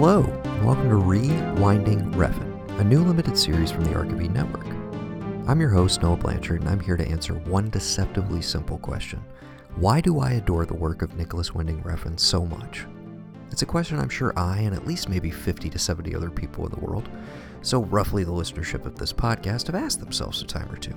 [0.00, 4.64] Hello, and welcome to Rewinding Refn, a new limited series from the Archivy Network.
[5.48, 9.20] I'm your host, Noah Blanchard, and I'm here to answer one deceptively simple question.
[9.74, 12.86] Why do I adore the work of Nicolas Winding Refn so much?
[13.50, 16.64] It's a question I'm sure I and at least maybe 50 to 70 other people
[16.64, 17.08] in the world,
[17.62, 20.96] so roughly the listenership of this podcast, have asked themselves a time or two.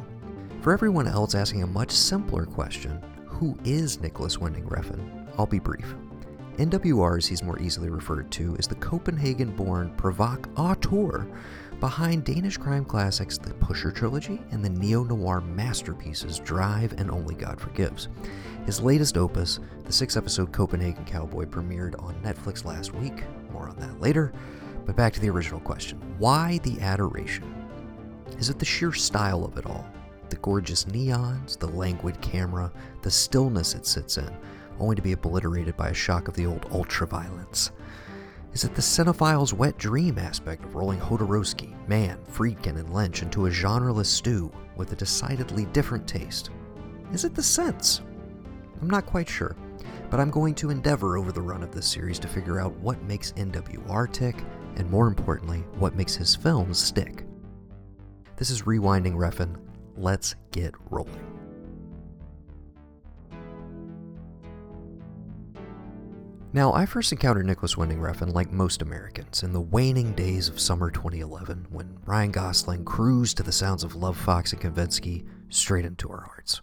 [0.61, 5.27] For everyone else asking a much simpler question, who is Nicolas Winding Refn?
[5.39, 5.95] I'll be brief.
[6.61, 11.25] NWR, as he's more easily referred to, is the Copenhagen born provocateur
[11.79, 17.33] behind Danish crime classics The Pusher Trilogy and the neo noir masterpieces Drive and Only
[17.33, 18.09] God Forgives.
[18.67, 23.23] His latest opus, the six episode Copenhagen Cowboy, premiered on Netflix last week.
[23.51, 24.31] More on that later.
[24.85, 27.55] But back to the original question why the adoration?
[28.37, 29.89] Is it the sheer style of it all?
[30.29, 34.31] The gorgeous neons, the languid camera, the stillness it sits in,
[34.79, 37.71] only to be obliterated by a shock of the old ultraviolence?
[38.53, 43.45] Is it the cinephile's wet dream aspect of rolling Jodorowsky, Mann, Friedkin, and Lynch into
[43.45, 46.49] a genreless stew with a decidedly different taste?
[47.13, 48.01] Is it the sense?
[48.81, 49.55] I'm not quite sure,
[50.09, 53.01] but I'm going to endeavor over the run of this series to figure out what
[53.03, 54.35] makes NWR tick,
[54.75, 57.25] and more importantly, what makes his films stick.
[58.35, 59.55] This is Rewinding Refn.
[59.95, 61.40] Let's get rolling.
[66.53, 70.59] Now, I first encountered Nicolas Winding Refn like most Americans in the waning days of
[70.59, 76.09] summer 2011 when Ryan Gosling cruised to the sounds of Lovefoxxx and Kavinsky straight into
[76.09, 76.59] our hearts.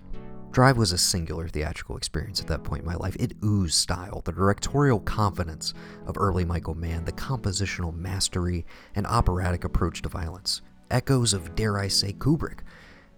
[0.51, 3.17] Drive was a singular theatrical experience at that point in my life.
[3.19, 5.73] It oozed style, the directorial confidence
[6.07, 10.61] of early Michael Mann, the compositional mastery and operatic approach to violence,
[10.91, 12.59] echoes of, dare I say, Kubrick.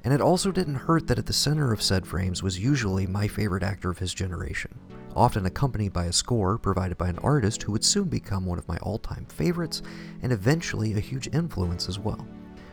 [0.05, 3.27] And it also didn't hurt that at the center of said frames was usually my
[3.27, 4.79] favorite actor of his generation,
[5.17, 8.69] often accompanied by a score provided by an artist who would soon become one of
[8.69, 9.83] my all time favorites
[10.23, 12.27] and eventually a huge influence as well.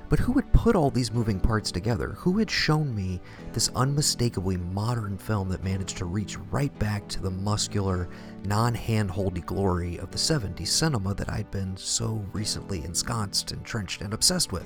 [0.09, 2.09] But who had put all these moving parts together?
[2.19, 3.19] Who had shown me
[3.51, 8.07] this unmistakably modern film that managed to reach right back to the muscular,
[8.45, 14.13] non handholdy glory of the 70s cinema that I'd been so recently ensconced, entrenched, and
[14.13, 14.65] obsessed with?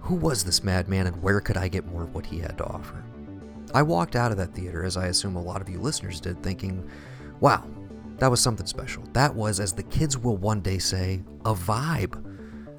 [0.00, 2.64] Who was this madman and where could I get more of what he had to
[2.64, 3.04] offer?
[3.74, 6.42] I walked out of that theater, as I assume a lot of you listeners did,
[6.42, 6.88] thinking,
[7.40, 7.66] wow,
[8.18, 9.02] that was something special.
[9.12, 12.22] That was, as the kids will one day say, a vibe.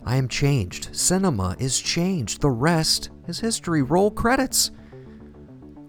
[0.05, 0.95] I am changed.
[0.95, 2.41] Cinema is changed.
[2.41, 3.81] The rest is history.
[3.81, 4.71] Roll credits.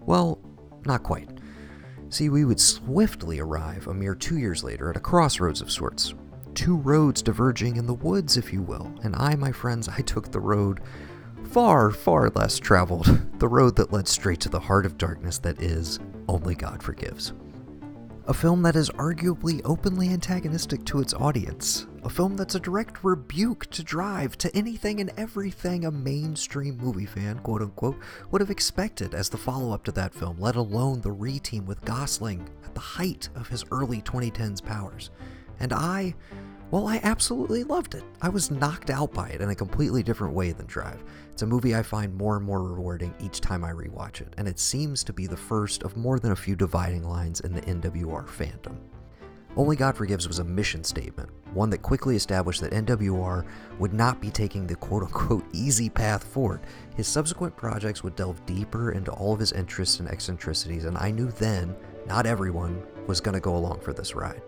[0.07, 0.39] Well,
[0.85, 1.29] not quite.
[2.09, 6.15] See, we would swiftly arrive a mere two years later at a crossroads of sorts.
[6.55, 10.31] Two roads diverging in the woods, if you will, and I, my friends, I took
[10.31, 10.81] the road
[11.53, 15.61] far, far less traveled, the road that led straight to the heart of darkness that
[15.61, 17.35] is Only God Forgives.
[18.27, 21.89] A film that is arguably openly antagonistic to its audience.
[22.05, 27.05] A film that's a direct rebuke to Drive, to anything and everything a mainstream movie
[27.05, 27.99] fan, quote unquote,
[28.31, 31.67] would have expected as the follow up to that film, let alone the re team
[31.67, 35.11] with Gosling at the height of his early 2010s powers.
[35.61, 36.15] And I,
[36.73, 38.03] well, I absolutely loved it.
[38.23, 41.05] I was knocked out by it in a completely different way than Drive.
[41.31, 44.49] It's a movie I find more and more rewarding each time I rewatch it, and
[44.49, 47.61] it seems to be the first of more than a few dividing lines in the
[47.61, 48.79] NWR fandom.
[49.55, 53.47] Only God Forgives was a mission statement, one that quickly established that NWR
[53.79, 56.63] would not be taking the quote unquote easy path forward.
[56.97, 61.11] His subsequent projects would delve deeper into all of his interests and eccentricities, and I
[61.11, 64.41] knew then not everyone was going to go along for this ride.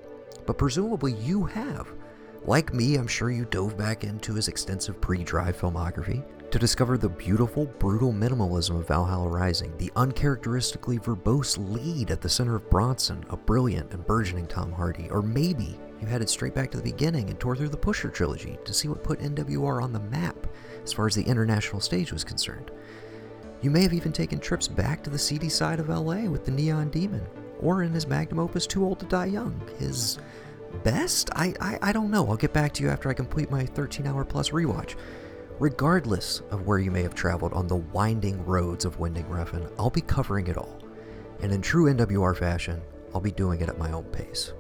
[0.46, 1.92] But presumably you have.
[2.46, 6.98] Like me, I'm sure you dove back into his extensive pre drive filmography to discover
[6.98, 12.68] the beautiful, brutal minimalism of Valhalla Rising, the uncharacteristically verbose lead at the center of
[12.68, 16.82] Bronson, a brilliant and burgeoning Tom Hardy, or maybe you headed straight back to the
[16.82, 20.46] beginning and tore through the Pusher trilogy to see what put NWR on the map
[20.82, 22.70] as far as the international stage was concerned.
[23.62, 26.50] You may have even taken trips back to the seedy side of LA with the
[26.50, 27.26] Neon Demon,
[27.58, 30.18] or in his magnum opus Too Old to Die Young, his
[30.82, 31.30] best?
[31.34, 32.28] I, I, I don't know.
[32.28, 34.96] I'll get back to you after I complete my 13 hour plus rewatch.
[35.60, 39.90] Regardless of where you may have traveled on the winding roads of Winding Refn, I'll
[39.90, 40.80] be covering it all.
[41.40, 42.82] And in true NWR fashion,
[43.14, 44.52] I'll be doing it at my own pace.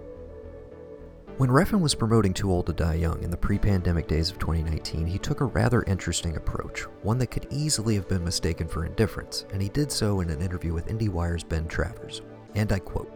[1.36, 4.38] When Refn was promoting Too Old to Die Young in the pre pandemic days of
[4.38, 8.86] 2019, he took a rather interesting approach, one that could easily have been mistaken for
[8.86, 12.22] indifference, and he did so in an interview with IndieWire's Ben Travers.
[12.54, 13.12] And I quote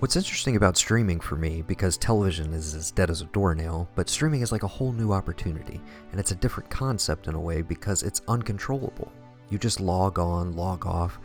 [0.00, 4.08] What's interesting about streaming for me, because television is as dead as a doornail, but
[4.08, 5.78] streaming is like a whole new opportunity,
[6.10, 9.12] and it's a different concept in a way because it's uncontrollable.
[9.50, 11.20] You just log on, log off,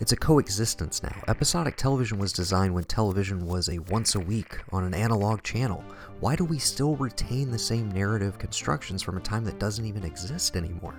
[0.00, 1.14] It's a coexistence now.
[1.28, 5.84] Episodic television was designed when television was a once a week on an analog channel.
[6.20, 10.04] Why do we still retain the same narrative constructions from a time that doesn't even
[10.04, 10.94] exist anymore?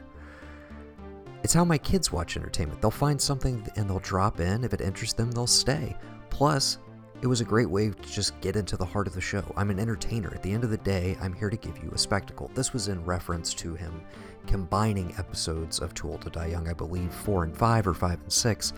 [1.42, 2.80] It's how my kids watch entertainment.
[2.80, 4.64] They'll find something and they'll drop in.
[4.64, 5.98] If it interests them, they'll stay.
[6.30, 6.78] Plus,
[7.22, 9.44] it was a great way to just get into the heart of the show.
[9.56, 10.32] I'm an entertainer.
[10.34, 12.50] At the end of the day, I'm here to give you a spectacle.
[12.56, 14.02] This was in reference to him
[14.48, 18.22] combining episodes of Too Old to Die Young, I believe, 4 and 5 or 5
[18.22, 18.74] and 6,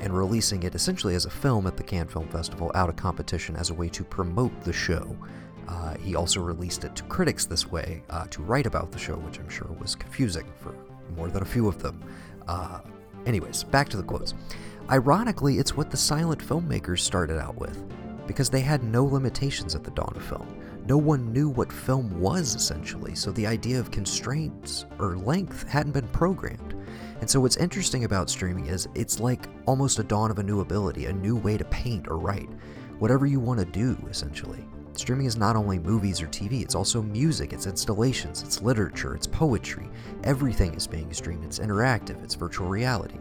[0.00, 3.56] and releasing it essentially as a film at the Cannes Film Festival out of competition
[3.56, 5.16] as a way to promote the show.
[5.66, 9.16] Uh, he also released it to critics this way uh, to write about the show,
[9.16, 10.74] which I'm sure was confusing for
[11.16, 11.98] more than a few of them.
[12.46, 12.80] Uh,
[13.24, 14.34] anyways, back to the quotes.
[14.88, 17.82] Ironically, it's what the silent filmmakers started out with,
[18.28, 20.46] because they had no limitations at the dawn of film.
[20.86, 25.90] No one knew what film was, essentially, so the idea of constraints or length hadn't
[25.90, 26.76] been programmed.
[27.20, 30.60] And so, what's interesting about streaming is it's like almost a dawn of a new
[30.60, 32.48] ability, a new way to paint or write.
[33.00, 34.64] Whatever you want to do, essentially.
[34.92, 39.26] Streaming is not only movies or TV, it's also music, it's installations, it's literature, it's
[39.26, 39.90] poetry.
[40.22, 43.18] Everything is being streamed, it's interactive, it's virtual reality.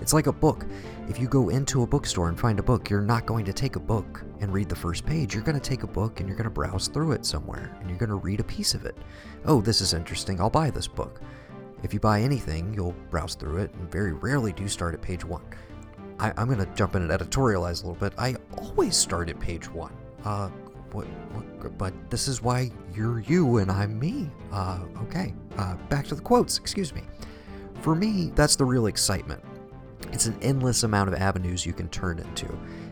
[0.00, 0.64] It's like a book.
[1.08, 3.76] If you go into a bookstore and find a book, you're not going to take
[3.76, 5.34] a book and read the first page.
[5.34, 7.88] You're going to take a book and you're going to browse through it somewhere and
[7.88, 8.96] you're going to read a piece of it.
[9.44, 10.40] Oh, this is interesting.
[10.40, 11.20] I'll buy this book.
[11.82, 15.24] If you buy anything, you'll browse through it and very rarely do start at page
[15.24, 15.42] one.
[16.20, 18.12] I, am going to jump in and editorialize a little bit.
[18.18, 19.92] I always start at page one.
[20.24, 20.48] Uh,
[20.92, 24.30] what, what, but this is why you're you and I'm me.
[24.52, 25.34] Uh, okay.
[25.56, 27.02] Uh, back to the quotes, excuse me.
[27.82, 29.42] For me, that's the real excitement.
[30.12, 32.46] It's an endless amount of avenues you can turn into.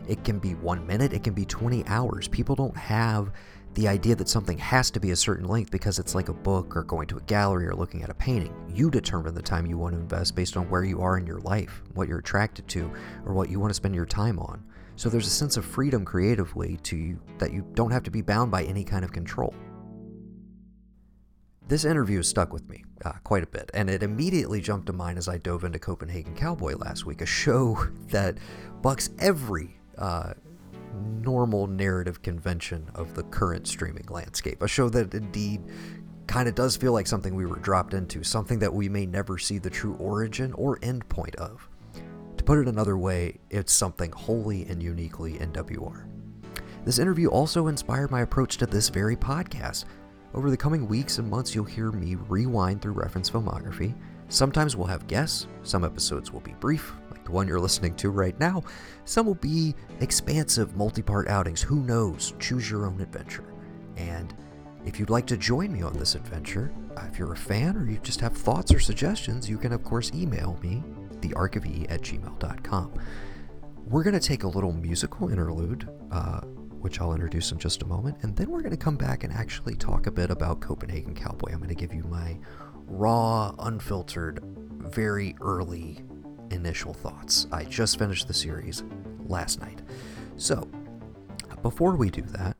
[0.07, 2.27] It can be one minute, it can be 20 hours.
[2.27, 3.31] People don't have
[3.73, 6.75] the idea that something has to be a certain length because it's like a book
[6.75, 8.53] or going to a gallery or looking at a painting.
[8.73, 11.39] You determine the time you want to invest based on where you are in your
[11.41, 12.91] life, what you're attracted to,
[13.25, 14.63] or what you want to spend your time on.
[14.95, 18.23] So there's a sense of freedom creatively to you that you don't have to be
[18.23, 19.53] bound by any kind of control.
[21.67, 24.93] This interview has stuck with me uh, quite a bit, and it immediately jumped to
[24.93, 27.77] mind as I dove into Copenhagen Cowboy last week, a show
[28.07, 28.37] that
[28.81, 30.33] bucks every uh,
[31.21, 34.61] normal narrative convention of the current streaming landscape.
[34.61, 35.61] A show that indeed
[36.25, 39.37] kind of does feel like something we were dropped into, something that we may never
[39.37, 41.67] see the true origin or end point of.
[42.37, 46.07] To put it another way, it's something wholly and uniquely NWR.
[46.85, 49.83] This interview also inspired my approach to this very podcast
[50.37, 53.95] over the coming weeks and months, you'll hear me rewind through Refn's filmography.
[54.29, 58.11] Sometimes we'll have guests, some episodes will be brief, like the one you're listening to
[58.11, 58.61] right now.
[59.05, 61.63] Some will be expansive, multi part outings.
[61.63, 62.35] Who knows?
[62.39, 63.45] Choose your own adventure.
[63.95, 64.31] And
[64.85, 67.89] if you'd like to join me on this adventure, uh, if you're a fan or
[67.89, 70.83] you just have thoughts or suggestions, you can, of course, email me,
[71.21, 72.93] thearkofe at gmail.com.
[73.87, 75.89] We're going to take a little musical interlude.
[76.11, 76.41] Uh,
[76.81, 78.17] which I'll introduce in just a moment.
[78.21, 81.51] And then we're going to come back and actually talk a bit about Copenhagen Cowboy.
[81.51, 82.37] I'm going to give you my
[82.85, 84.39] raw, unfiltered,
[84.79, 85.99] very early
[86.51, 87.47] initial thoughts.
[87.51, 88.83] I just finished the series
[89.25, 89.81] last night.
[90.37, 90.67] So,
[91.61, 92.57] before we do that,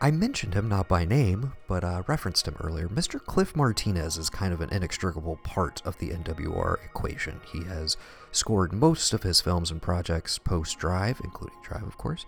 [0.00, 2.88] I mentioned him not by name, but uh, referenced him earlier.
[2.88, 3.24] Mr.
[3.24, 7.40] Cliff Martinez is kind of an inextricable part of the NWR equation.
[7.50, 7.96] He has
[8.30, 12.26] scored most of his films and projects post Drive, including Drive, of course,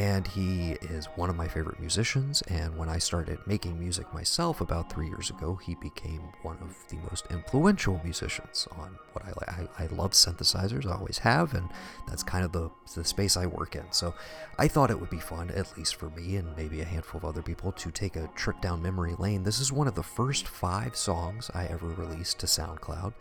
[0.00, 2.40] and he is one of my favorite musicians.
[2.48, 6.74] And when I started making music myself about three years ago, he became one of
[6.88, 9.68] the most influential musicians on what I like.
[9.78, 11.68] I, I love synthesizers, I always have, and
[12.08, 13.84] that's kind of the, the space I work in.
[13.90, 14.14] So
[14.58, 17.26] I thought it would be fun, at least for me and maybe a handful of
[17.26, 19.42] other people, to take a trip down memory lane.
[19.42, 23.12] This is one of the first five songs I ever released to SoundCloud.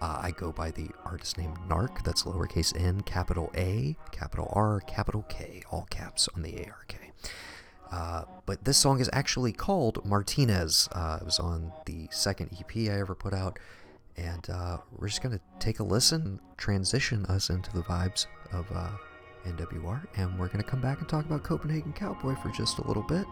[0.00, 4.80] Uh, I go by the artist name nARK, that's lowercase n, capital A, capital R,
[4.86, 6.94] capital K, all caps on the ARK.
[7.90, 10.88] Uh, but this song is actually called Martinez.
[10.92, 13.58] Uh, it was on the second EP I ever put out.
[14.16, 18.66] And uh, we're just going to take a listen, transition us into the vibes of
[18.74, 18.90] uh,
[19.46, 22.86] NWR, and we're going to come back and talk about Copenhagen Cowboy for just a
[22.86, 23.24] little bit.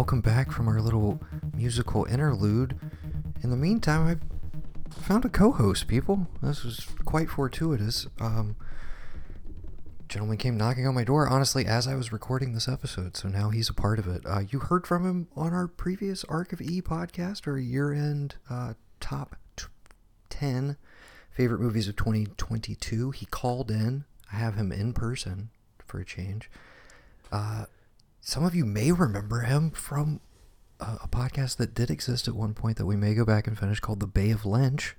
[0.00, 1.20] Welcome back from our little
[1.54, 2.74] musical interlude.
[3.42, 5.88] In the meantime, I found a co-host.
[5.88, 8.06] People, this was quite fortuitous.
[8.18, 8.56] Um,
[10.08, 11.28] gentleman came knocking on my door.
[11.28, 14.22] Honestly, as I was recording this episode, so now he's a part of it.
[14.24, 18.72] Uh, you heard from him on our previous ARK of E podcast, our year-end uh,
[19.00, 19.66] top t-
[20.30, 20.78] ten
[21.30, 23.10] favorite movies of 2022.
[23.10, 24.06] He called in.
[24.32, 25.50] I have him in person
[25.84, 26.50] for a change.
[27.30, 27.66] Uh,
[28.20, 30.20] some of you may remember him from
[30.78, 33.58] a, a podcast that did exist at one point that we may go back and
[33.58, 34.96] finish called The Bay of Lynch,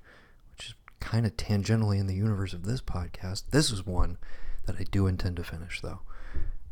[0.52, 3.44] which is kind of tangentially in the universe of this podcast.
[3.52, 4.18] This is one
[4.66, 6.02] that I do intend to finish, though.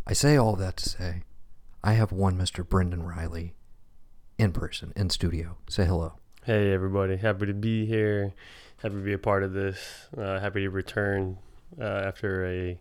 [0.08, 1.24] I say all that to say
[1.84, 2.68] I have one Mr.
[2.68, 3.53] Brendan Reilly
[4.38, 5.58] in person, in studio.
[5.70, 6.13] Say hello.
[6.46, 7.18] Hey, everybody.
[7.18, 8.34] Happy to be here.
[8.77, 10.08] Happy to be a part of this.
[10.18, 11.38] Uh, happy to return
[11.79, 12.79] uh, after a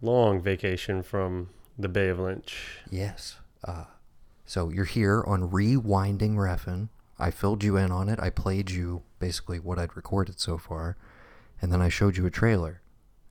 [0.00, 2.80] long vacation from the Bay of Lynch.
[2.90, 3.36] Yes.
[3.64, 3.84] Uh,
[4.44, 6.88] so you're here on Rewinding Refn.
[7.18, 8.20] I filled you in on it.
[8.20, 10.96] I played you basically what I'd recorded so far,
[11.60, 12.82] and then I showed you a trailer.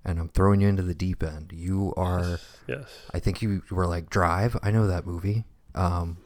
[0.04, 1.52] And I'm throwing you into the deep end.
[1.52, 2.40] You are.
[2.68, 2.88] Yes.
[3.12, 4.56] I think you were like Drive.
[4.62, 5.46] I know that movie.
[5.74, 6.18] Um,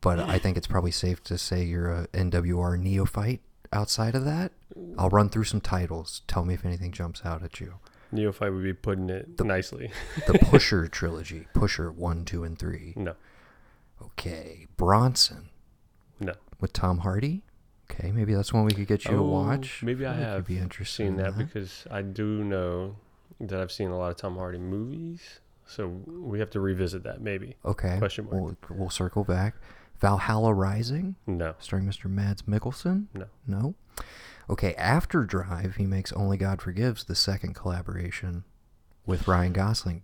[0.00, 3.40] but I think it's probably safe to say you're a NWR neophyte.
[3.72, 4.52] Outside of that,
[4.96, 6.22] I'll run through some titles.
[6.28, 7.74] Tell me if anything jumps out at you.
[8.12, 9.90] Neophyte would be putting it The- nicely.
[10.26, 12.92] The Pusher trilogy, Pusher one, two, and three.
[12.96, 13.14] no.
[14.02, 15.48] Okay, Bronson
[16.20, 16.34] No.
[16.60, 17.42] with Tom Hardy.
[17.90, 19.82] Okay, maybe that's one we could get you to Oh, watch.
[19.82, 21.06] Maybe I That could have be interesting.
[21.08, 21.38] seen that huh?
[21.44, 22.96] because I do know
[23.40, 25.40] that I've seen a lot of Tom Hardy movies.
[25.66, 27.56] So we have to revisit that maybe.
[27.64, 28.34] Okay, question mark.
[28.34, 29.54] We'll, we'll circle back.
[30.00, 31.54] Valhalla Rising, No.
[31.58, 32.10] starring Mr.
[32.10, 33.06] Mads Mikkelsen.
[33.14, 33.26] No.
[33.46, 33.74] No.
[34.48, 38.44] Okay, after Drive, he makes Only God Forgives, the second collaboration
[39.04, 40.02] with Ryan Gosling.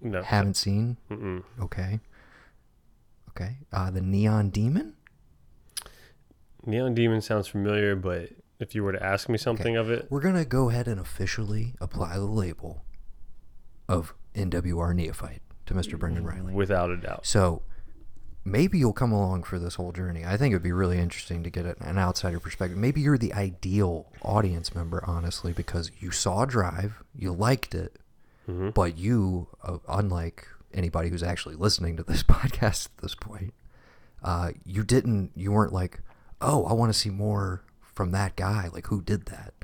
[0.00, 0.22] No.
[0.22, 0.96] Haven't seen.
[1.10, 1.44] Mm-mm.
[1.60, 2.00] Okay.
[3.30, 3.58] Okay.
[3.72, 4.94] Uh, the Neon Demon.
[6.66, 10.20] Neon Demon sounds familiar, but if you were to ask me something of it, We're
[10.20, 12.84] gonna go ahead and officially apply the label
[13.88, 15.98] of NWR Neophyte to Mr.
[15.98, 16.52] Brendan Reilly.
[16.54, 17.26] without a doubt.
[17.26, 17.62] So
[18.44, 20.24] maybe you'll come along for this whole journey.
[20.24, 22.76] I think it'd be really interesting to get an outsider perspective.
[22.78, 27.96] Maybe you're the ideal audience member, honestly, because you saw Drive, you liked it,
[28.46, 33.54] hmm but you, uh, unlike anybody who's actually listening to this podcast at this point,
[34.22, 36.00] uh, you didn't, you weren't like,
[36.40, 38.68] oh, I want to see more from that guy.
[38.72, 39.54] Like, who did that?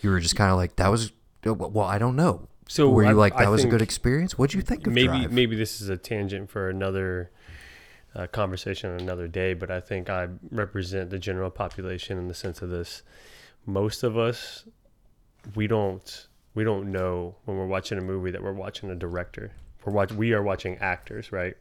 [0.00, 1.12] You were just kind of like, that was,
[1.44, 2.48] well, I don't know.
[2.68, 4.36] So were you I- like, I that was a good experience?
[4.38, 5.32] What do you think of maybe Drive?
[5.32, 7.30] maybe this is a tangent for another
[8.14, 12.62] uh, conversation another day but i think i represent the general population in the sense
[12.62, 13.02] of this
[13.66, 14.64] most of us
[15.54, 19.52] we don't we don't know when we're watching a movie that we're watching a director
[19.84, 21.56] we're watch, we are watching actors right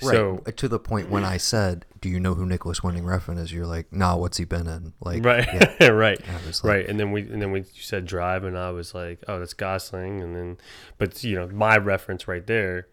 [0.00, 0.14] Right.
[0.14, 3.52] so to the point when I said, "Do you know who Nicolas Winding Refn is?"
[3.52, 5.46] You're like, "Nah, what's he been in?" Like, right
[5.80, 8.94] yeah, right like, right and then we and then we said drive and i was
[8.94, 10.58] like oh that's gosling and then
[10.98, 12.88] but you know my reference right there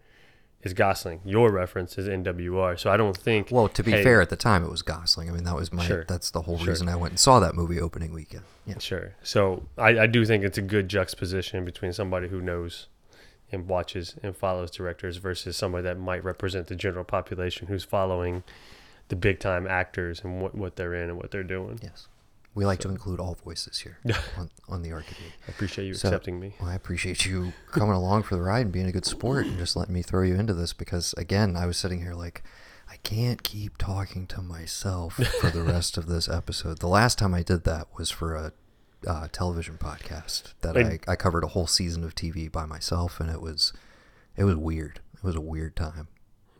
[0.62, 4.20] is gosling your reference is nwr so i don't think Well, to be hey, fair,
[4.20, 5.28] at the time it was Gosling.
[5.30, 5.84] I mean, that was my.
[5.86, 6.04] Sure.
[6.06, 6.68] That's the whole Sure.
[6.68, 8.44] reason I went and saw that movie opening weekend.
[8.66, 8.78] Yeah.
[8.78, 9.14] Sure.
[9.22, 12.88] So I, I do think it's a good juxtaposition between somebody who knows
[13.52, 18.42] and watches and follows directors versus somebody that might represent the general population who's following
[19.08, 21.78] the big time actors and what, what they're in and what they're doing.
[21.82, 22.06] Yes.
[22.54, 23.98] We like to include all voices here
[24.36, 25.32] on, on the Arcade.
[25.48, 26.54] I appreciate you So- accepting me.
[26.60, 29.56] Well, I appreciate you coming along for the ride and being a good sport and
[29.56, 32.42] just letting me throw you into this because, again, I was sitting here like,
[32.90, 36.80] I can't keep talking to myself for the rest of this episode.
[36.80, 38.52] The last time I did that was for a
[39.06, 43.30] uh, television podcast that I, I covered a whole season of TV by myself, and
[43.30, 43.72] it was
[44.36, 45.00] it was weird.
[45.14, 46.08] It was a weird time.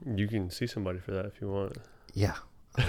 [0.07, 1.77] You can see somebody for that if you want.
[2.15, 2.37] Yeah.
[2.79, 2.85] Uh,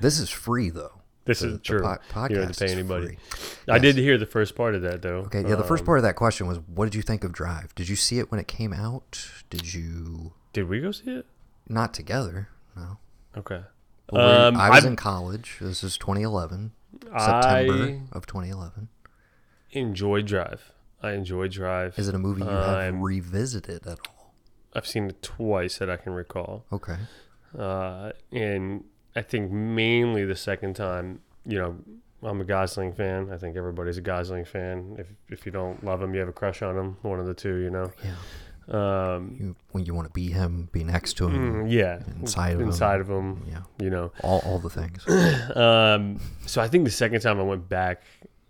[0.00, 1.02] this is free though.
[1.26, 1.80] This The- is the true.
[1.80, 3.06] po- podcast you don't have to pay anybody.
[3.30, 3.74] free.
[3.74, 5.20] I did hear the first part of that though.
[5.26, 5.54] Okay, yeah.
[5.54, 7.74] The first Um, part of that question was, what did you think of Drive?
[7.74, 9.30] Did you see it when it came out?
[9.50, 11.26] Did you Did we go see it?
[11.68, 12.48] not together?
[12.76, 12.98] No.
[13.36, 13.62] Okay.
[14.12, 15.56] Um, I was I've- in college.
[15.60, 18.88] This is 2011, September I of 2011.
[19.70, 20.72] Enjoy Drive.
[21.02, 21.98] I enjoy Drive.
[21.98, 24.34] Is it a movie you have I'm- revisited at all?
[24.74, 26.66] I've seen it twice that I can recall.
[26.72, 26.96] Okay.
[27.58, 28.84] Uh, and
[29.16, 31.76] I think mainly the second time, you know,
[32.22, 33.30] I'm a Gosling fan.
[33.32, 34.96] I think everybody's a Gosling fan.
[34.98, 36.96] If if you don't love him, you have a crush on him.
[37.02, 37.90] One of the two, you know.
[38.02, 38.14] Yeah.
[38.66, 41.64] Um, You when you want to be him, be next to him.
[41.66, 42.68] mm, yeah, Inside of him.
[42.68, 43.60] inside of him, Yeah.
[43.78, 44.10] you know.
[44.22, 45.04] All all the things.
[45.54, 48.02] Um, so I think the second time I went back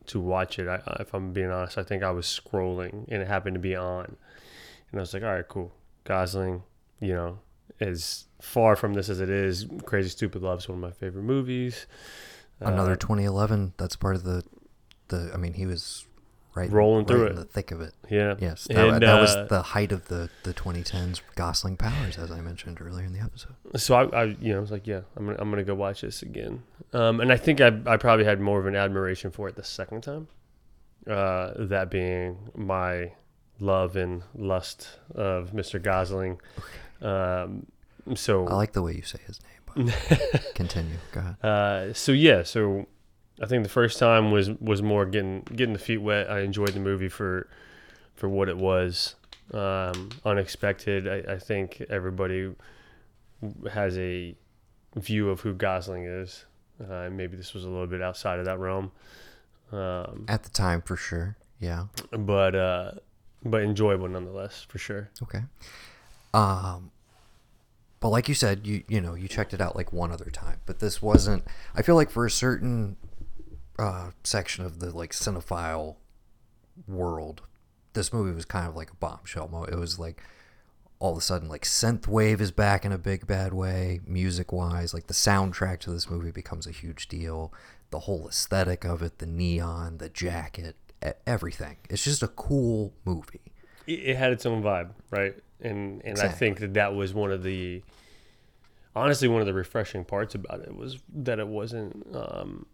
[0.06, 3.26] to watch it, I, if I'm being honest, I think I was scrolling and it
[3.26, 4.04] happened to be on,
[4.92, 5.72] and I was like, all right, cool,
[6.04, 6.62] Gosling,
[7.00, 7.38] you know,
[7.80, 11.22] as far from this as it is, Crazy Stupid Love is one of my favorite
[11.24, 11.86] movies.
[12.60, 13.74] Another Uh, 2011.
[13.76, 14.42] That's part of the
[15.08, 15.30] the.
[15.34, 16.06] I mean, he was
[16.54, 17.40] right Rolling through right in it.
[17.40, 17.92] the thick of it.
[18.08, 18.36] yeah.
[18.38, 22.30] Yes, that, And, that was uh, the height of the the 2010s Gosling powers, as
[22.30, 23.54] I mentioned earlier in the episode.
[23.76, 26.02] So I, I, you know, I was like, yeah, I'm gonna, I'm gonna go watch
[26.02, 26.62] this again.
[26.92, 29.64] Um, and I think I, I probably had more of an admiration for it the
[29.64, 30.28] second time.
[31.08, 33.12] Uh, that being my
[33.58, 35.82] love and lust of Mr.
[35.82, 36.40] Gosling.
[37.04, 37.66] Um,
[38.14, 39.86] so I like the way you say his name.
[39.92, 40.96] But continue.
[41.12, 41.44] Go ahead.
[41.44, 42.86] Uh, so yeah, so
[43.42, 46.30] I think the first time was was more getting getting the feet wet.
[46.30, 47.48] I enjoyed the movie for
[48.14, 49.16] for what it was,
[49.52, 51.08] um, unexpected.
[51.08, 52.54] I, I think everybody
[53.72, 54.34] has a
[54.96, 56.44] view of who Gosling is.
[56.80, 58.90] Uh, maybe this was a little bit outside of that realm,
[59.72, 61.36] um, At the time, for sure.
[61.60, 61.86] Yeah.
[62.10, 62.92] but uh,
[63.44, 65.10] but enjoyable nonetheless, for sure.
[65.22, 65.40] Okay.
[66.32, 66.90] Um,
[68.04, 70.60] but like you said, you you know you checked it out like one other time,
[70.66, 71.42] but this wasn't.
[71.74, 72.98] I feel like for a certain
[73.78, 75.96] uh, section of the like cinephile
[76.86, 77.40] world,
[77.94, 79.66] this movie was kind of like a bombshell.
[79.72, 80.22] It was like
[80.98, 84.92] all of a sudden like synthwave is back in a big bad way, music wise.
[84.92, 87.54] Like the soundtrack to this movie becomes a huge deal.
[87.88, 90.76] The whole aesthetic of it, the neon, the jacket,
[91.26, 91.78] everything.
[91.88, 93.54] It's just a cool movie.
[93.86, 95.36] it had its own vibe, right?
[95.64, 97.82] And and I think that that was one of the
[98.94, 102.66] honestly one of the refreshing parts about it was that it wasn't um,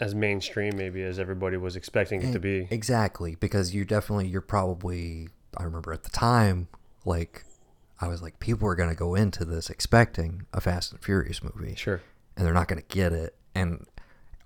[0.00, 2.66] as mainstream maybe as everybody was expecting it to be.
[2.70, 6.68] Exactly, because you definitely you're probably I remember at the time
[7.04, 7.44] like
[8.00, 11.42] I was like people are going to go into this expecting a Fast and Furious
[11.42, 12.00] movie Sure.
[12.36, 13.86] and they're not going to get it and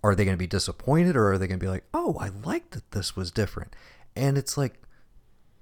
[0.05, 2.31] are they going to be disappointed or are they going to be like, "Oh, I
[2.45, 3.77] liked that this was different."
[4.17, 4.83] And it's like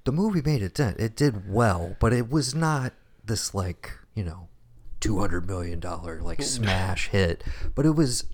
[0.04, 0.98] the movie made it dent.
[0.98, 2.92] It did well, but it was not
[3.24, 4.48] this like, you know,
[5.00, 6.44] 200 million dollar like mm.
[6.44, 7.42] smash hit,
[7.74, 8.24] but it was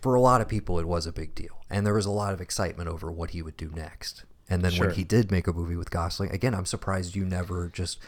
[0.00, 1.64] for a lot of people it was a big deal.
[1.70, 4.24] And there was a lot of excitement over what he would do next.
[4.48, 4.86] And then Sure.
[4.86, 7.98] when he did make a movie with Gosling, again, I'm surprised you never just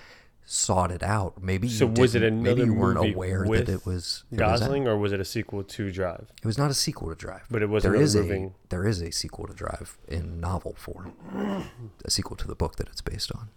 [0.51, 1.43] sought it out.
[1.43, 4.25] Maybe you So was it didn't- maybe you weren't movie aware with that it was
[4.33, 4.61] it was.
[4.61, 6.29] Gosling or was it a sequel to Drive?
[6.43, 8.87] It was not a sequel to Drive, But it was there another a moving- there
[8.87, 11.13] is a sequel to Drive in novel form,
[12.05, 13.51] a sequel to the book that it's based on.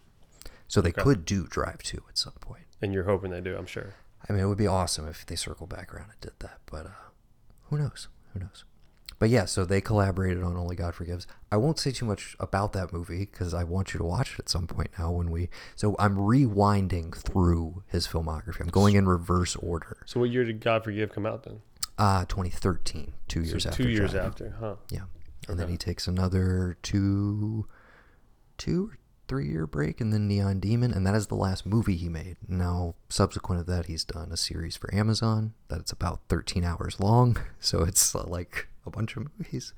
[0.67, 1.01] So they Okay.
[1.01, 2.65] could do Drive two at some point.
[2.81, 3.93] And you're hoping they do, I'm sure.
[4.29, 6.85] I mean, it would be awesome if they circle back around and did that, but
[6.87, 6.89] uh,
[7.69, 8.09] who knows?
[8.33, 8.65] Who knows?
[9.21, 11.27] But yeah, so they collaborated on Only God Forgives.
[11.51, 14.39] I won't say too much about that movie because I want you to watch it
[14.39, 15.11] at some point now.
[15.11, 18.61] When we, so I'm rewinding through his filmography.
[18.61, 19.97] I'm going in reverse order.
[20.07, 21.61] So what year did God Forgive come out then?
[21.99, 23.83] Uh 2013, two years so after.
[23.83, 24.25] two years Drive.
[24.25, 24.75] after, huh?
[24.89, 25.01] Yeah.
[25.47, 27.67] And then he takes another two,
[28.57, 28.97] two or
[29.31, 32.35] three year break, and then Neon Demon, and that is the last movie he made.
[32.49, 36.99] Now, subsequent to that, he's done a series for Amazon that it's about 13 hours
[36.99, 39.73] long, so it's uh, like a bunch of movies.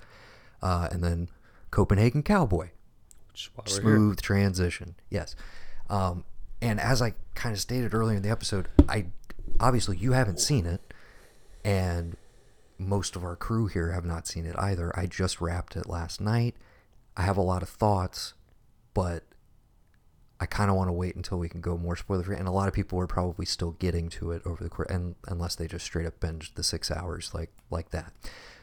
[0.60, 1.30] Uh, and then
[1.70, 2.70] Copenhagen Cowboy,
[3.30, 3.82] Which is why we're here.
[3.82, 4.96] smooth transition.
[5.12, 5.36] Yes.
[5.88, 6.24] Um,
[6.60, 9.06] and as I kind of stated earlier in the episode, I
[9.60, 10.82] obviously you haven't seen it,
[11.64, 12.18] and
[12.80, 14.92] most of our crew here have not seen it either.
[14.98, 16.56] I just wrapped it last night.
[17.16, 18.34] I have a lot of thoughts,
[18.96, 19.26] but
[20.44, 22.36] I kind of want to wait until we can go more spoiler free.
[22.36, 25.16] And a lot of people are probably still getting to it over the course, and
[25.28, 28.12] unless they just straight up binge the six hours like like that.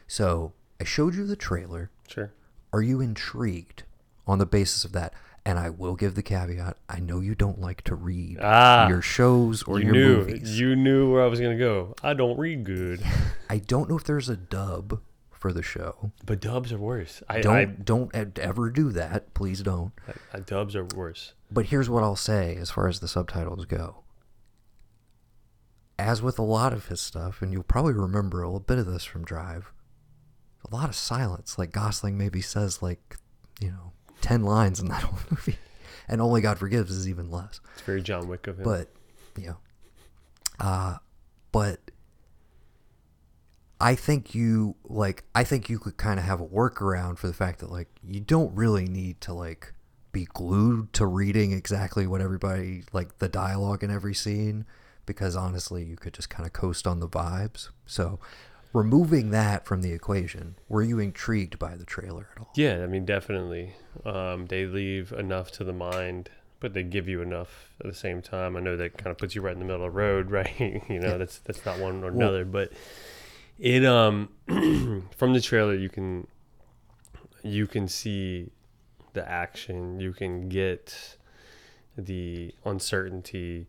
[0.07, 1.91] So I showed you the trailer.
[2.07, 2.33] Sure.
[2.73, 3.85] Are you intrigued
[4.27, 5.15] on the basis of that?
[5.47, 9.01] And I will give the caveat: I know you don't like to read Ah, your
[9.01, 10.61] shows or you your knew movies.
[10.61, 11.95] you knew where I was gonna go.
[12.03, 13.03] I don't read good,
[13.49, 15.01] I don't know if there's a dub
[15.41, 16.13] for the show.
[16.27, 17.23] but dubs are worse.
[17.29, 19.33] I, Don't I, don't ever do that.
[19.33, 19.93] Please don't.
[20.07, 21.33] I, I dubs are worse.
[21.51, 24.05] But here's what I'll say as far as the subtitles go.
[25.99, 28.87] As with a lot of his stuff, and you'll probably remember a little bit of
[28.87, 29.73] this from Drive,
[30.71, 31.59] a lot of silence.
[31.59, 33.17] Like Gosling maybe says like,
[33.61, 35.59] you know, ten lines in that whole movie,
[36.07, 37.61] and Only God Forgives is even less.
[37.75, 38.65] It's very John Wick of him.
[38.65, 38.89] But
[39.39, 39.57] you know,
[40.59, 40.97] uh,
[41.53, 41.81] but
[43.81, 47.33] I think you like I think you could kind of have a workaround for the
[47.33, 49.73] fact that like you don't really need to like
[50.13, 54.67] be glued to reading exactly what everybody like the dialogue in every scene
[55.07, 57.71] because honestly you could just kind of coast on the vibes.
[57.87, 58.19] So
[58.73, 62.51] removing that from the equation, were you intrigued by the trailer at all?
[62.55, 63.75] yeah, I mean, definitely.
[64.05, 66.29] Um, they leave enough to the mind,
[66.61, 68.57] but they give you enough at the same time.
[68.57, 70.53] I know that kind of puts you right in the middle of the road, right?
[70.61, 71.17] you know, Yeah.
[71.17, 72.73] that's that's not one or Well- another, but
[73.61, 74.31] it um
[75.17, 76.27] from the trailer you can
[77.43, 78.51] you can see
[79.13, 81.17] the action, you can get
[81.97, 83.67] the uncertainty,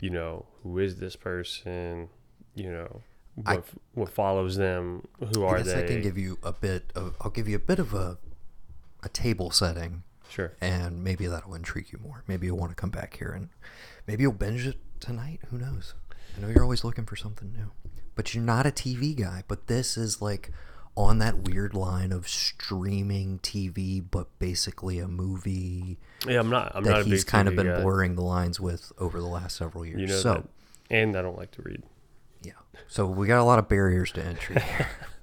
[0.00, 2.08] you know, who is this person?
[2.54, 3.02] You know,
[3.46, 5.06] I- what what follows them?
[5.34, 5.84] Who are I guess they?
[5.84, 7.16] I can give you a bit of.
[7.20, 8.18] I'll give you a bit of a
[9.02, 10.54] a table setting, sure.
[10.62, 12.24] and maybe that'll intrigue you more.
[12.26, 13.50] Maybe you'll want to come back here and
[14.06, 15.40] maybe you'll binge it tonight.
[15.50, 15.94] Who knows?
[16.36, 17.70] I know you're always looking for something new,
[18.14, 19.42] but you're not a TV guy.
[19.48, 20.50] But this is like
[20.96, 26.72] on that weird line of streaming TV, but basically a movie Yeah, I'm not.
[26.74, 27.80] I'm not that a big he's kind of been guy.
[27.82, 30.00] blurring the lines with over the last several years.
[30.00, 30.32] You know so.
[30.34, 30.44] that.
[30.90, 31.82] And I don't like to read.
[32.42, 32.52] Yeah.
[32.88, 34.56] So we got a lot of barriers to entry.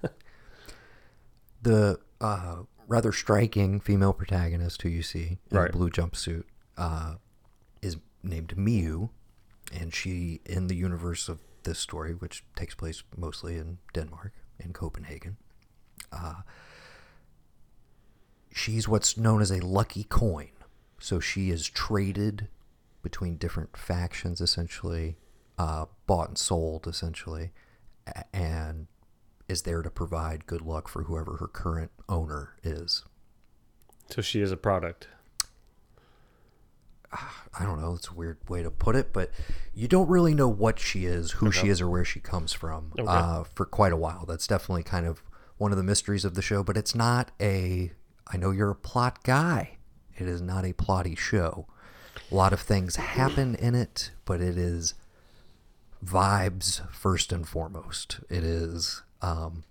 [1.61, 5.71] the uh, rather striking female protagonist who you see in Right.
[5.71, 6.43] the blue jumpsuit
[6.77, 7.15] uh,
[7.81, 9.09] is named Miu,
[9.71, 14.73] and she, in the universe of this story, which takes place mostly in Denmark, in
[14.73, 15.37] Copenhagen,
[16.11, 16.41] uh,
[18.51, 20.49] she's what's known as a lucky coin.
[20.99, 22.47] So she is traded
[23.01, 25.17] between different factions, essentially,
[25.57, 27.51] uh, bought and sold, essentially,
[28.33, 28.87] and
[29.47, 33.03] is there to provide good luck for whoever her current owner is.
[34.09, 35.07] So she is a product.
[37.59, 39.29] I don't know, it's a weird way to put it, but
[39.73, 42.91] you don't really know what she is, who she is, or where she comes from
[42.97, 43.05] Okay.
[43.07, 44.25] uh, for quite a while.
[44.27, 45.21] That's definitely kind of
[45.57, 47.91] one of the mysteries of the show, but it's not a.
[48.27, 49.77] I know you're a plot guy.
[50.17, 51.67] It is not a plotty show.
[52.31, 54.93] A lot of things happen in it, but it is
[56.05, 58.19] vibes first and foremost.
[58.29, 59.63] It is um,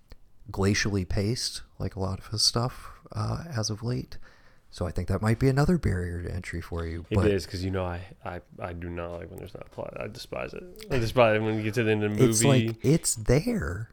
[0.51, 4.17] glacially paced, like a lot of his stuff uh, as of late.
[4.71, 7.05] So I think that might be another barrier to entry for you.
[7.11, 9.67] but It is because you know I, I I do not like when there's not
[9.67, 9.93] a plot.
[9.99, 10.63] I despise it.
[10.89, 12.29] I despise it when you get to the end of the movie.
[12.31, 13.89] it's like it's there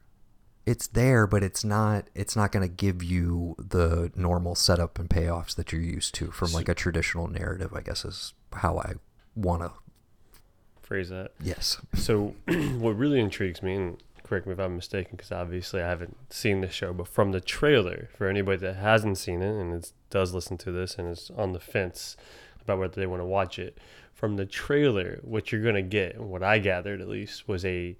[0.67, 5.09] it's there but it's not it's not going to give you the normal setup and
[5.09, 8.93] payoffs that you're used to from like a traditional narrative i guess is how i
[9.35, 9.73] want to
[10.83, 11.33] phrase that.
[11.43, 12.35] yes So
[12.79, 16.61] what really intrigues me, and correct me if I'm mistaken, because obviously I haven't seen
[16.61, 20.35] the show, but from the trailer, for anybody that hasn't seen it and is, does
[20.35, 22.16] listen to this and is on the fence
[22.62, 23.79] about whether they want to watch it,
[24.14, 27.97] from the trailer, what you're gonna get, what I gathered at least, was a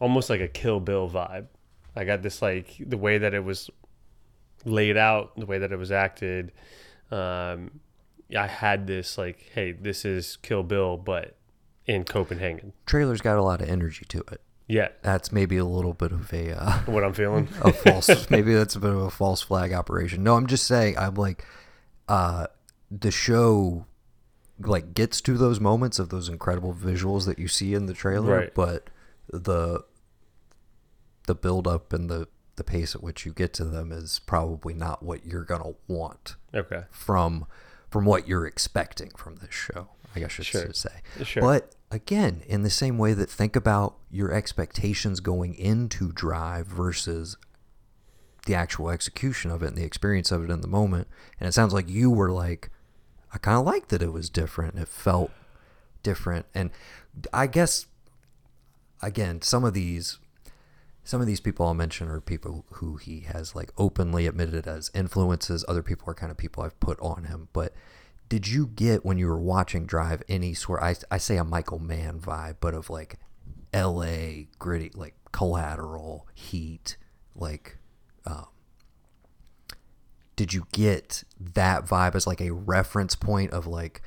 [0.00, 1.46] almost like a Kill Bill vibe.
[1.94, 3.70] I got this like the way that it was
[4.64, 6.52] laid out, the way that it was acted.
[7.10, 7.80] Um,
[8.36, 11.36] I had this like, hey, this is Kill Bill, but
[11.86, 12.72] in Copenhagen.
[12.86, 14.40] trailer's got a lot of energy to it
[14.72, 17.48] Yeah, that's maybe a little bit of a uh, what I'm feeling.
[17.62, 20.96] a false maybe that's a bit of a false flag operation no i'm just saying
[20.96, 21.44] i'm like
[22.08, 22.46] uh
[22.90, 23.84] the show
[24.60, 28.36] like gets to those moments of those incredible visuals that you see in the trailer
[28.38, 28.54] Right.
[28.54, 28.88] but
[29.32, 29.82] the
[31.26, 34.74] the build up and the the pace at which you get to them is probably
[34.74, 37.46] not what you're gonna want Okay, from
[37.88, 40.72] from what you're expecting from this show i guess I should Sure.
[40.72, 41.42] say sure.
[41.42, 47.36] but again, in the same way that think about your expectations going into Drive versus
[48.46, 51.08] the actual execution of it and the experience of it in the moment.
[51.40, 52.70] And it sounds like you were like,
[53.34, 54.78] I kind of liked that it was different.
[54.78, 55.32] It felt
[56.04, 56.46] different.
[56.54, 56.70] And
[57.32, 57.86] I guess,
[59.02, 60.18] again, some of these.
[61.02, 64.90] Some of these people I'll mention are people who he has like openly admitted as
[64.94, 65.64] influences.
[65.66, 67.48] Other people are kind of people I've put on him.
[67.52, 67.74] But
[68.30, 70.82] did you get when you were watching Drive any sort?
[70.82, 73.18] I I say a Michael Mann vibe, but of like
[73.74, 74.48] L.A.
[74.58, 76.96] gritty, like Collateral, Heat,
[77.34, 77.76] like.
[78.24, 78.46] Um,
[80.36, 84.00] did you get that vibe as like a reference point of like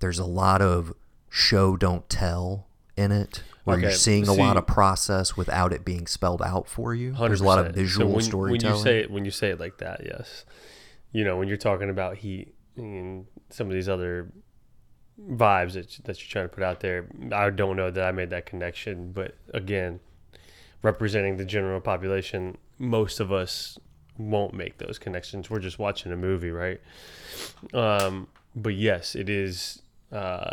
[0.00, 0.92] there's a lot of
[1.30, 5.84] show don't tell in it where you're Okay, seeing a lot of process without it
[5.84, 8.82] being spelled out for you there's a lot of visual so when, storytelling When you
[8.82, 10.44] say it, when you say it like that, yes.
[11.12, 14.30] You know, when you're talking about heat and some of these other
[15.20, 18.30] vibes that that you're trying to put out there, I don't know that I made
[18.30, 19.12] that connection.
[19.12, 20.00] But again,
[20.82, 23.78] representing the general population, most of us
[24.16, 25.48] won't make those connections.
[25.50, 26.80] We're just watching a movie, right?
[27.74, 29.82] Um, but yes, it is
[30.12, 30.50] uh,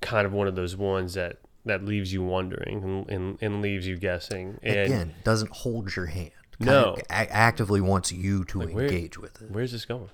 [0.00, 3.86] kind of one of those ones that that leaves you wondering and, and, and leaves
[3.86, 4.58] you guessing.
[4.62, 6.96] And again doesn't hold your hand Kind No.
[7.08, 10.10] actively wants you to Like, where- engage with it where's this going?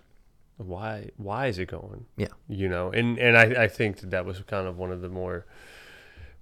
[0.62, 2.06] Why why is it going?
[2.16, 2.28] Yeah.
[2.48, 5.08] You know, and and I, I think that that was kind of one of the
[5.08, 5.46] more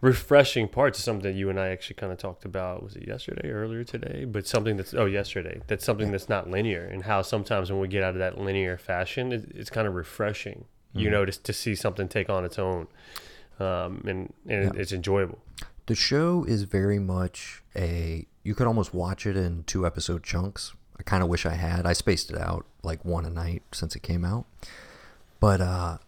[0.01, 3.07] refreshing parts of something that you and I actually kind of talked about was it
[3.09, 7.21] yesterday earlier today but something that's oh yesterday that's something that's not linear and how
[7.23, 11.09] sometimes when we get out of that linear fashion it, it's kind of refreshing you
[11.09, 11.13] Mhm.
[11.13, 12.87] know to, to see something take on its own
[13.59, 14.81] um, and and Yeah.
[14.81, 15.41] it's enjoyable
[15.87, 18.27] The show is very much a.
[18.45, 20.75] You could almost watch it in two episode chunks.
[20.99, 21.87] I kind of wish I had.
[21.87, 24.47] I spaced it out like one a night since it came out.
[25.41, 25.99] But uh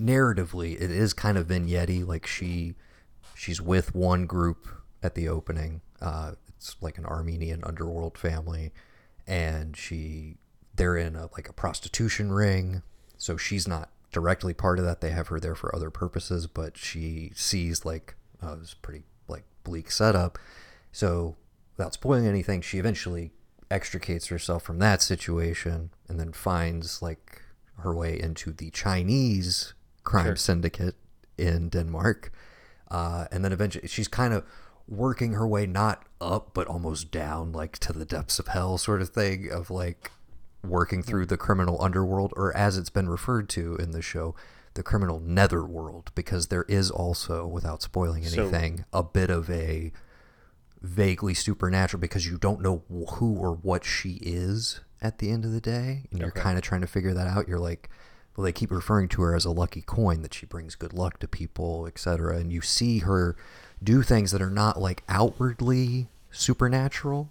[0.00, 2.74] narratively, it is kind of vignette Like she
[3.34, 4.68] she's with one group
[5.02, 5.80] at the opening.
[6.00, 8.72] Uh, it's like an Armenian underworld family,
[9.26, 10.36] and she
[10.74, 12.82] they're in a like a prostitution ring.
[13.18, 15.00] So she's not directly part of that.
[15.00, 19.44] They have her there for other purposes, but she sees like uh, this pretty like
[19.64, 20.38] bleak setup.
[20.90, 21.36] So
[21.76, 23.32] without spoiling anything, she eventually
[23.72, 27.42] extricates herself from that situation and then finds like
[27.78, 30.36] her way into the Chinese crime Sure.
[30.36, 30.94] syndicate
[31.38, 32.30] in Denmark.
[32.90, 34.44] Uh, and then eventually she's kind of
[34.86, 39.00] working her way not up but almost down like to the depths of hell sort
[39.00, 40.10] of thing of like
[40.62, 44.34] working through the criminal underworld or as it's been referred to in the show
[44.74, 49.92] the criminal netherworld because there is also without spoiling So- anything a bit of a
[50.82, 55.52] vaguely supernatural because you don't know who or what she is at the end of
[55.52, 57.88] the day and you're kind of trying to figure that out you're like
[58.36, 61.18] well they keep referring to her as a lucky coin that she brings good luck
[61.20, 63.36] to people etc and you see her
[63.82, 67.30] do things that are not like outwardly supernatural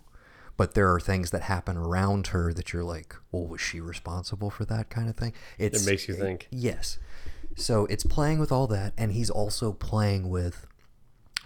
[0.57, 4.49] but there are things that happen around her that you're like well was she responsible
[4.49, 5.33] for that kind of thing?
[5.57, 6.47] It's, it makes you think.
[6.51, 6.99] yes.
[7.55, 10.67] So it's playing with all that and he's also playing with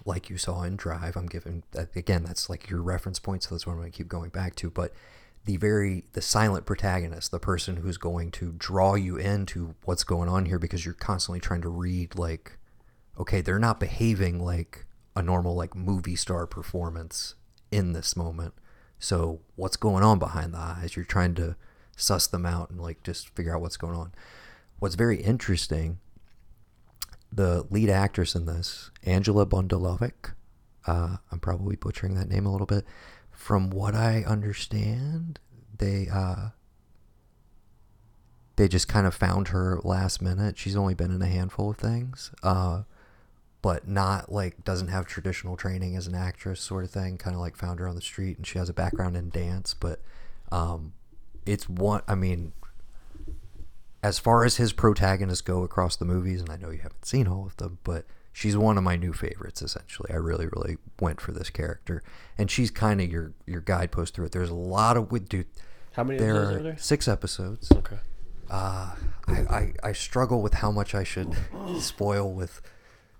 [0.05, 1.63] like you saw in drive i'm giving
[1.95, 4.55] again that's like your reference point so that's what i'm going to keep going back
[4.55, 4.93] to but
[5.45, 10.29] the very the silent protagonist the person who's going to draw you into what's going
[10.29, 12.57] on here because you're constantly trying to read like
[13.19, 17.35] okay they're not behaving like a normal like movie star performance
[17.71, 18.53] in this moment.
[18.99, 20.95] So what's going on behind the eyes?
[20.95, 21.55] You're trying to
[21.95, 24.13] suss them out and like just figure out what's going on.
[24.79, 25.99] What's very interesting
[27.35, 30.33] the lead actress in this, Angela Bundalovic,
[30.87, 32.85] uh, I'm probably butchering that name a little bit.
[33.31, 35.39] From what I understand,
[35.77, 36.49] they uh,
[38.55, 40.57] they just kind of found her last minute.
[40.57, 42.83] She's only been in a handful of things, uh,
[43.61, 47.17] but not like doesn't have traditional training as an actress, sort of thing.
[47.17, 49.73] Kind of like found her on the street, and she has a background in dance.
[49.73, 50.01] But
[50.51, 50.93] um,
[51.45, 52.01] it's one.
[52.07, 52.53] I mean,
[54.07, 57.27] as far as his protagonists go across the movies, and I know you haven't seen
[57.27, 59.61] all of them, but she's one of my new favorites.
[59.61, 62.03] Essentially, I really, really went for this character,
[62.37, 64.31] and she's kind of your your guidepost through it.
[64.31, 65.47] There's a lot of with dude.
[65.93, 66.77] How many There episodes are are there?
[66.77, 67.71] six episodes.
[67.71, 67.97] Okay.
[68.49, 68.95] Uh,
[69.27, 71.35] I, I I struggle with how much I should
[71.79, 72.61] spoil with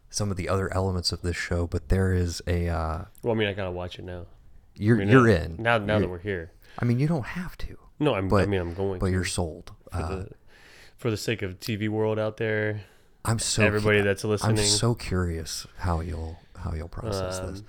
[0.09, 3.37] some of the other elements of this show, but there is a uh, Well, I
[3.37, 4.27] mean, I gotta watch it now.
[4.75, 5.77] you're I mean, you're now, in now.
[5.79, 6.51] Now You're- that we're here.
[6.77, 8.31] I mean, you don't have to, No, I'm.
[8.33, 8.99] I mean, I'm going.
[8.99, 9.71] but you're sold.
[9.93, 10.29] Uh, the,
[10.97, 12.81] for the sake of TV world out there.
[13.23, 14.57] I'm so everybody cu- that's listening.
[14.59, 17.59] I'm so curious how you'll how you'll process this.
[17.59, 17.65] Um,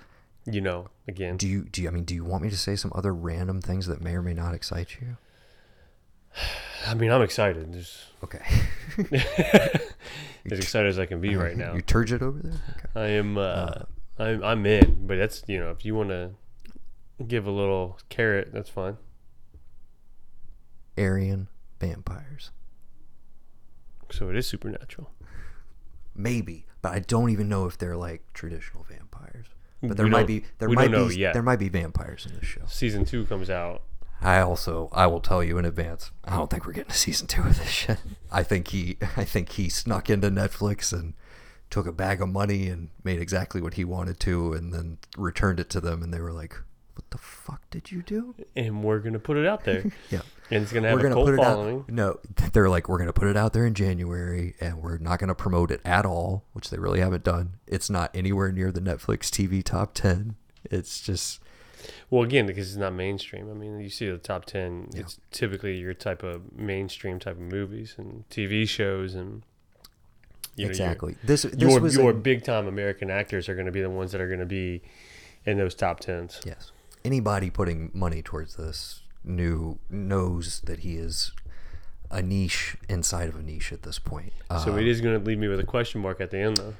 [0.48, 2.76] you know, again, Do you do you, I mean do you want me to say
[2.76, 5.16] some other random things that may or may not excite you?
[6.86, 7.72] I mean, I'm excited.
[7.72, 8.40] Just Okay.
[10.50, 11.74] as excited as I can be right now.
[11.74, 12.52] You turgid over there?
[12.52, 12.88] Okay.
[12.94, 13.36] I am.
[13.38, 13.72] Uh,
[14.18, 14.44] I'm.
[14.44, 15.06] I'm in.
[15.06, 16.30] But that's you know, if you want to
[17.26, 18.98] give a little carrot, that's fine.
[20.98, 21.48] Aryan
[21.80, 22.50] vampires.
[24.12, 25.10] So it is supernatural.
[26.14, 29.46] Maybe, but I don't even know if they're like traditional vampires.
[29.82, 31.34] But there We might be there might be yet.
[31.34, 32.62] there might be vampires in this show.
[32.66, 33.82] Season two comes out.
[34.22, 36.10] I also I will tell you in advance.
[36.24, 37.98] I don't think we're getting a season two of this shit.
[38.32, 41.12] I think he I think he snuck into Netflix and
[41.68, 45.60] took a bag of money and made exactly what he wanted to, and then returned
[45.60, 46.56] it to them, and they were like,
[46.96, 50.62] "What the fuck did you do?" and we're gonna put it out there, Yeah, and
[50.62, 51.78] it's gonna have we're gonna cult put it following.
[51.80, 51.88] out.
[51.90, 52.18] No,
[52.52, 55.70] they're like, we're gonna put it out there in January, and we're not gonna promote
[55.70, 57.54] it at all, which they really haven't done.
[57.66, 60.34] It's not anywhere near the Netflix TV top ten.
[60.64, 61.40] It's just
[62.10, 63.48] Well, again, because it's not mainstream.
[63.50, 64.88] I mean, you see the top ten.
[64.92, 65.00] Yeah.
[65.02, 69.42] It's typically your type of mainstream type of movies and TV shows, and
[70.56, 71.42] you know, your- exactly this.
[71.42, 74.10] This your was your a- big time American actors are going to be the ones
[74.12, 74.82] that are going to be
[75.44, 76.40] in those top tens.
[76.44, 76.72] Yes.
[77.04, 81.32] Anybody putting money towards this new knows that he is
[82.10, 84.32] a niche inside of a niche at this point.
[84.64, 86.56] So Uh, it is going to leave me with a question mark at the end,
[86.56, 86.74] though.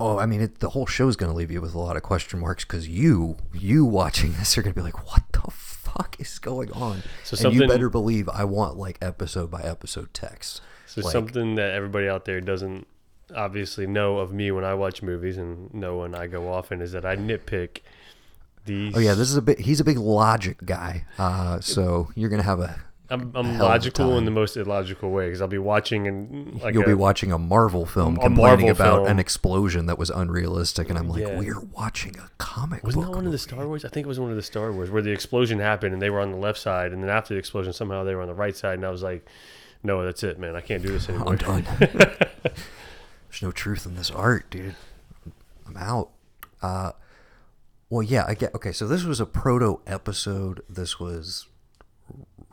[0.00, 1.96] oh, I mean, it, the whole show is going to leave you with a lot
[1.96, 5.50] of question marks because you, you watching this, are going to be like, "What the
[5.50, 10.12] fuck is going on?" So and you better believe I want like episode by episode
[10.14, 10.60] text.
[10.86, 12.86] So like- something that everybody out there doesn't
[13.34, 16.82] obviously know of me when I watch movies and know when I go off in
[16.82, 17.78] is that I nitpick
[18.64, 18.96] these.
[18.96, 19.58] Oh yeah, this is a bit.
[19.60, 21.04] He's a big logic guy.
[21.18, 22.80] Uh, so you're going to have a.
[23.10, 26.72] I'm, I'm a logical in the most illogical way because I'll be watching and like
[26.72, 29.06] You'll a- be watching a Marvel film a complaining Marvel about film.
[29.08, 31.38] an explosion that was unrealistic, and I'm like, Yeah.
[31.38, 33.12] we're watching a comic Wasn't book.
[33.12, 33.36] that one of the.
[33.38, 33.84] Star Wars?
[33.84, 36.08] I think it was one of the Star Wars where the explosion happened and they
[36.08, 38.34] were on the left side, and then after the explosion, somehow they were on the
[38.34, 39.26] right side, and I was like,
[39.82, 40.56] "No, that's it, man.
[40.56, 41.66] I can't do this anymore." I'm done.
[42.42, 44.74] There's no truth in this art, dude.
[45.26, 45.32] I'm
[45.68, 46.10] I'm out.
[46.62, 46.92] Uh,
[47.92, 48.54] well, yeah, I get.
[48.54, 50.62] Okay, so this was a proto episode.
[50.68, 51.46] This was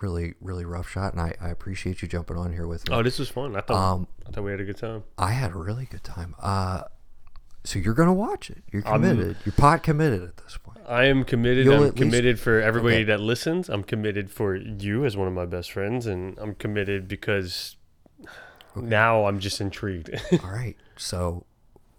[0.02, 2.96] really, really rough shot, and I, I appreciate you jumping on here with me.
[2.96, 3.56] Oh, this was fun.
[3.56, 5.04] I thought Um, I thought we had a good time.
[5.18, 6.36] I had a really good time.
[6.42, 6.82] Uh,
[7.64, 8.64] so you're gonna watch it.
[8.72, 9.38] You're I'm- committed.
[9.46, 10.80] you're pot committed at this point.
[10.88, 11.66] I am committed.
[11.66, 13.04] You'll I'm at least- committed for everybody Okay.
[13.06, 13.70] that listens.
[13.70, 17.78] I'm committed for you as one of my best friends, and I'm committed because
[18.76, 20.10] now I'm just intrigued.
[20.44, 20.76] All right.
[20.98, 21.46] So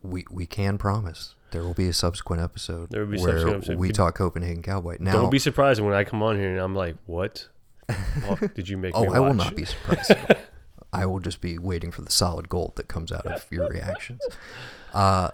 [0.02, 3.64] we we can promise there will be a subsequent episode There will be where subsequent
[3.64, 3.78] episode.
[3.78, 4.96] we talk Copenhagen Cowboy.
[5.00, 7.48] Now, Don't be surprised when I come on here and I'm like, "What?
[8.54, 10.12] Did you make oh, me watch?" I will not be surprised.
[10.92, 14.20] I will just be waiting for the solid gold that comes out of your reactions.
[14.92, 15.30] Uh,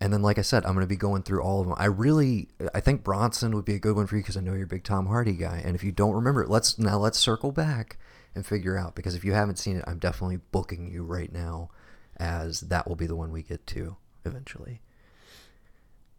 [0.00, 1.76] and then, like I said, I'm going to be going through all of them.
[1.78, 4.52] I really, I think Bronson would be a good one for you because I know
[4.52, 5.62] you're a big Tom Hardy guy.
[5.64, 7.98] And if you don't remember it, let's now let's circle back
[8.34, 11.70] and figure out because if you haven't seen it, I'm definitely booking you right now
[12.18, 14.80] as that will be the one we get to eventually.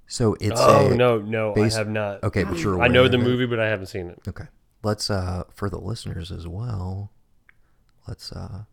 [0.08, 2.24] So it's Oh a, no, no, base- I have not.
[2.24, 3.26] Okay, but you're I know the of it?
[3.26, 4.20] movie, but I haven't seen it.
[4.28, 4.46] Okay.
[4.84, 7.12] Let's uh for the listeners as well.
[8.08, 8.64] Let's uh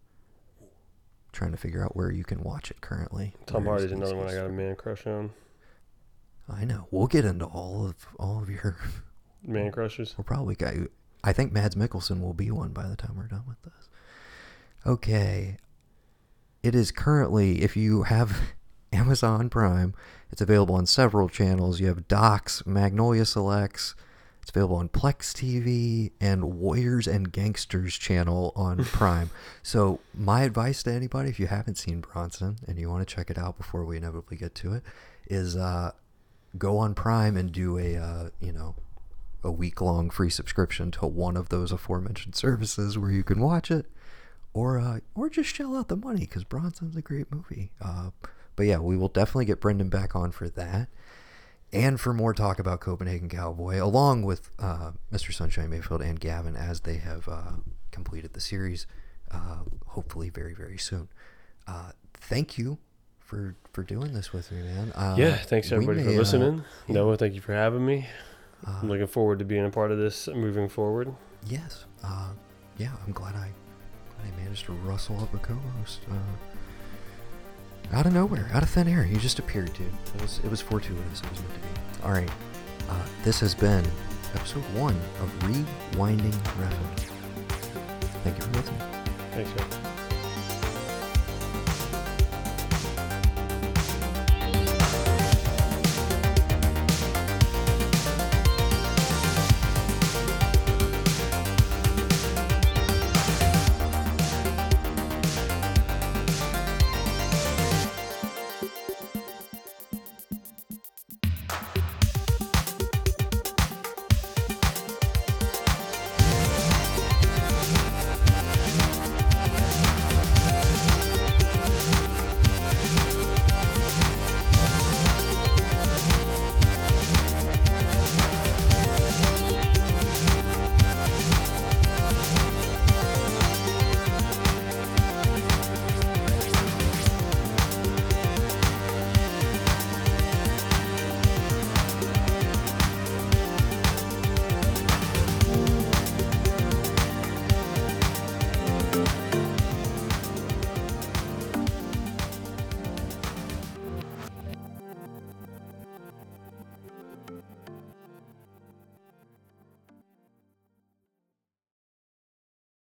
[1.32, 3.34] trying to figure out where you can watch it currently.
[3.46, 5.30] Tom Hardy's another one I got a man crush on.
[6.48, 6.86] I know.
[6.92, 8.76] We'll get into all of all of your
[9.42, 10.14] Man crushes.
[10.16, 10.74] we'll probably got
[11.24, 13.88] I think Mads Mikkelsen will be one by the time we're done with this.
[14.86, 15.56] Okay.
[16.62, 18.38] It is currently if you have
[19.04, 19.94] Amazon Prime,
[20.30, 21.80] it's available on several channels.
[21.80, 23.94] You have Docs, Magnolia Selects,
[24.40, 29.30] It's available on Plex TV and Warriors and Gangsters channel on Prime.
[29.62, 33.30] So my advice to anybody, if you haven't seen Bronson and you want to check
[33.30, 34.82] it out before we inevitably get to it,
[35.26, 35.92] is uh,
[36.56, 38.74] go on Prime and do a uh, you know
[39.42, 43.70] a week long free subscription to one of those aforementioned services where you can watch
[43.70, 43.86] it,
[44.52, 47.72] or uh, or just shell out the money because Bronson's a great movie.
[47.80, 48.10] Uh,
[48.56, 50.88] but yeah, we will definitely get Brendan back on for that
[51.72, 55.34] and for more talk about Copenhagen Cowboy, along with uh, Mr.
[55.34, 57.52] Sunshine Mayfield and Gavin as they have uh,
[57.90, 58.86] completed the series,
[59.32, 61.08] uh, hopefully very, very soon.
[61.66, 62.78] Uh, thank you
[63.18, 64.92] for for doing this with me, man.
[64.94, 66.64] Uh, yeah, thanks everybody may, for uh, listening.
[66.86, 66.94] yeah.
[66.94, 68.06] Noah, thank you for having me.
[68.66, 71.12] uh, I'm looking forward to being a part of this moving forward.
[71.44, 72.28] yes, uh,
[72.78, 73.50] yeah, I'm glad I,
[74.16, 76.00] glad I managed to rustle up a co-host.
[76.08, 76.14] Uh,
[77.92, 79.86] out of nowhere, out of thin air, he just appeared, dude.
[80.16, 81.20] It was it was fortuitous.
[81.20, 82.04] It was meant to be.
[82.04, 82.30] All right,
[82.88, 83.84] uh, this has been
[84.34, 86.98] episode one of Re-Winding Refn.
[88.24, 88.80] Thank you for listening.
[89.32, 89.93] Thanks, man.